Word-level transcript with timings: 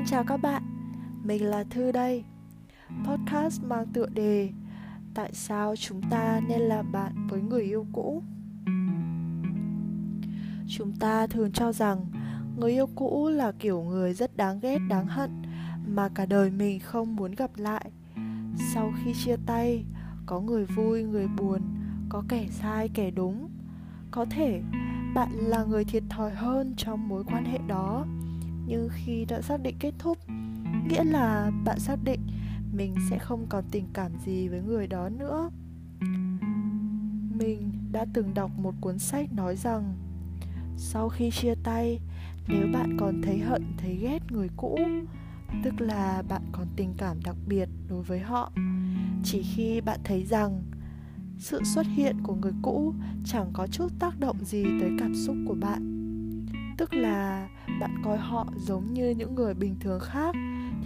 Xin 0.00 0.06
chào 0.06 0.24
các 0.24 0.36
bạn, 0.36 0.62
mình 1.24 1.44
là 1.44 1.64
Thư 1.64 1.92
đây. 1.92 2.24
Podcast 3.04 3.62
mang 3.62 3.86
tựa 3.92 4.06
đề 4.06 4.50
Tại 5.14 5.30
sao 5.32 5.76
chúng 5.76 6.02
ta 6.10 6.40
nên 6.48 6.60
làm 6.60 6.92
bạn 6.92 7.26
với 7.28 7.40
người 7.42 7.62
yêu 7.62 7.86
cũ? 7.92 8.22
Chúng 10.68 10.92
ta 11.00 11.26
thường 11.26 11.52
cho 11.52 11.72
rằng 11.72 12.06
người 12.56 12.72
yêu 12.72 12.86
cũ 12.94 13.28
là 13.28 13.52
kiểu 13.52 13.82
người 13.82 14.14
rất 14.14 14.36
đáng 14.36 14.60
ghét, 14.60 14.78
đáng 14.88 15.06
hận 15.06 15.42
Mà 15.86 16.08
cả 16.08 16.26
đời 16.26 16.50
mình 16.50 16.80
không 16.80 17.16
muốn 17.16 17.32
gặp 17.32 17.50
lại. 17.56 17.90
Sau 18.74 18.92
khi 19.04 19.14
chia 19.24 19.36
tay, 19.46 19.84
có 20.26 20.40
người 20.40 20.66
vui, 20.66 21.02
người 21.02 21.26
buồn 21.26 21.60
Có 22.08 22.22
kẻ 22.28 22.46
sai, 22.50 22.88
kẻ 22.88 23.10
đúng. 23.10 23.48
Có 24.10 24.24
thể 24.30 24.62
bạn 25.14 25.28
là 25.32 25.64
người 25.64 25.84
thiệt 25.84 26.02
thòi 26.10 26.34
hơn 26.34 26.74
trong 26.76 27.08
mối 27.08 27.24
quan 27.24 27.44
hệ 27.44 27.58
đó 27.68 28.06
nhưng 28.66 28.88
khi 28.92 29.24
đã 29.24 29.42
xác 29.42 29.60
định 29.62 29.76
kết 29.80 29.94
thúc, 29.98 30.18
nghĩa 30.88 31.04
là 31.04 31.50
bạn 31.64 31.78
xác 31.78 31.96
định 32.04 32.20
mình 32.72 32.94
sẽ 33.10 33.18
không 33.18 33.46
còn 33.48 33.64
tình 33.70 33.84
cảm 33.92 34.12
gì 34.24 34.48
với 34.48 34.62
người 34.62 34.86
đó 34.86 35.08
nữa. 35.08 35.50
Mình 37.38 37.72
đã 37.92 38.06
từng 38.12 38.34
đọc 38.34 38.50
một 38.58 38.74
cuốn 38.80 38.98
sách 38.98 39.32
nói 39.32 39.56
rằng, 39.56 39.94
sau 40.76 41.08
khi 41.08 41.30
chia 41.30 41.54
tay, 41.62 42.00
nếu 42.48 42.66
bạn 42.72 42.96
còn 43.00 43.22
thấy 43.22 43.38
hận, 43.38 43.62
thấy 43.78 43.96
ghét 43.96 44.32
người 44.32 44.48
cũ, 44.56 44.78
tức 45.64 45.80
là 45.80 46.22
bạn 46.28 46.42
còn 46.52 46.66
tình 46.76 46.94
cảm 46.96 47.20
đặc 47.24 47.36
biệt 47.46 47.68
đối 47.88 48.02
với 48.02 48.18
họ, 48.18 48.52
chỉ 49.24 49.42
khi 49.42 49.80
bạn 49.80 50.00
thấy 50.04 50.24
rằng 50.24 50.62
sự 51.38 51.64
xuất 51.64 51.86
hiện 51.86 52.16
của 52.22 52.34
người 52.34 52.52
cũ 52.62 52.94
chẳng 53.24 53.50
có 53.52 53.66
chút 53.66 53.92
tác 53.98 54.20
động 54.20 54.44
gì 54.44 54.64
tới 54.80 54.90
cảm 54.98 55.14
xúc 55.14 55.36
của 55.46 55.56
bạn 55.60 55.99
tức 56.80 56.94
là 56.94 57.48
bạn 57.80 58.02
coi 58.04 58.18
họ 58.18 58.46
giống 58.56 58.94
như 58.94 59.10
những 59.10 59.34
người 59.34 59.54
bình 59.54 59.76
thường 59.80 60.00
khác 60.00 60.34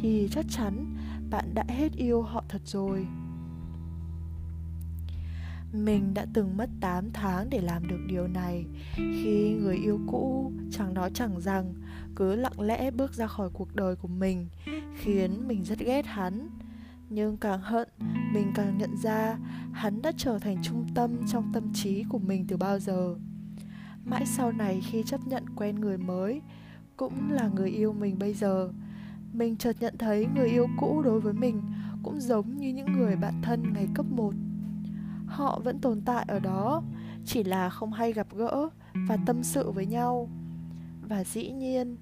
thì 0.02 0.28
chắc 0.30 0.44
chắn 0.48 0.96
bạn 1.30 1.54
đã 1.54 1.64
hết 1.68 1.92
yêu 1.96 2.22
họ 2.22 2.44
thật 2.48 2.60
rồi. 2.64 3.06
Mình 5.72 6.14
đã 6.14 6.26
từng 6.34 6.56
mất 6.56 6.70
8 6.80 7.12
tháng 7.12 7.50
để 7.50 7.60
làm 7.60 7.88
được 7.88 7.98
điều 8.08 8.28
này. 8.28 8.64
Khi 8.96 9.56
người 9.60 9.76
yêu 9.76 10.00
cũ 10.06 10.52
chẳng 10.70 10.94
nói 10.94 11.10
chẳng 11.14 11.40
rằng 11.40 11.74
Cứ 12.16 12.34
lặng 12.34 12.60
lẽ 12.60 12.90
bước 12.90 13.14
ra 13.14 13.26
khỏi 13.26 13.50
cuộc 13.52 13.74
đời 13.74 13.96
của 13.96 14.08
mình 14.08 14.48
Khiến 14.94 15.48
mình 15.48 15.64
rất 15.64 15.78
ghét 15.78 16.06
hắn. 16.06 16.48
Nhưng 17.08 17.36
càng 17.36 17.60
hận, 17.60 17.88
mình 18.32 18.52
càng 18.54 18.78
nhận 18.78 18.96
ra 18.96 19.36
Hắn 19.72 20.02
đã 20.02 20.12
trở 20.16 20.38
thành 20.38 20.56
trung 20.62 20.86
tâm 20.94 21.26
trong 21.32 21.50
tâm 21.54 21.72
trí 21.74 22.04
của 22.08 22.18
mình 22.18 22.46
từ 22.48 22.56
bao 22.56 22.78
giờ 22.78 23.14
mãi 24.04 24.26
sau 24.26 24.52
này 24.52 24.80
khi 24.84 25.02
chấp 25.02 25.26
nhận 25.26 25.44
quen 25.56 25.80
người 25.80 25.98
mới, 25.98 26.40
cũng 26.96 27.30
là 27.30 27.48
người 27.54 27.70
yêu 27.70 27.92
mình 27.92 28.18
bây 28.18 28.34
giờ. 28.34 28.70
Mình 29.32 29.56
chợt 29.56 29.76
nhận 29.80 29.98
thấy 29.98 30.26
người 30.34 30.48
yêu 30.48 30.66
cũ 30.78 31.02
đối 31.04 31.20
với 31.20 31.32
mình 31.32 31.62
cũng 32.02 32.20
giống 32.20 32.56
như 32.56 32.68
những 32.68 32.92
người 32.92 33.16
bạn 33.16 33.34
thân 33.42 33.72
ngày 33.72 33.88
cấp 33.94 34.06
1 34.10 34.34
họ 35.26 35.60
vẫn 35.64 35.78
tồn 35.78 36.00
tại 36.00 36.24
ở 36.28 36.38
đó, 36.38 36.82
chỉ 37.24 37.44
là 37.44 37.70
không 37.70 37.92
hay 37.92 38.12
gặp 38.12 38.26
gỡ 38.34 38.68
và 39.08 39.16
tâm 39.26 39.42
sự 39.42 39.70
với 39.70 39.86
nhau. 39.86 40.28
Và 41.08 41.24
dĩ 41.24 41.50
nhiên, 41.50 41.96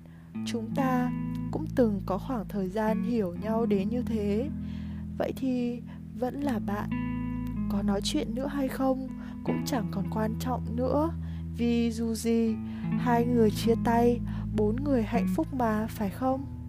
chúng 0.46 0.70
ta 0.74 1.10
cũng 1.50 1.66
từng 1.76 2.00
có 2.06 2.18
khoảng 2.18 2.48
thời 2.48 2.68
gian 2.68 3.02
hiểu 3.02 3.34
nhau 3.42 3.66
đến 3.66 3.88
như 3.88 4.02
thế. 4.02 4.50
Vậy 5.18 5.32
thì 5.36 5.82
vẫn 6.18 6.40
là 6.40 6.58
bạn. 6.58 6.90
Có 7.72 7.82
nói 7.82 8.00
chuyện 8.04 8.34
nữa 8.34 8.46
hay 8.46 8.68
không 8.68 9.08
cũng 9.44 9.62
chẳng 9.66 9.86
còn 9.90 10.04
quan 10.10 10.34
trọng 10.40 10.76
nữa 10.76 11.10
vì 11.56 11.90
dù 11.90 12.14
gì 12.14 12.54
hai 12.98 13.24
người 13.24 13.50
chia 13.50 13.74
tay 13.84 14.20
bốn 14.56 14.84
người 14.84 15.02
hạnh 15.02 15.26
phúc 15.36 15.46
mà 15.54 15.86
phải 15.90 16.10
không? 16.10 16.61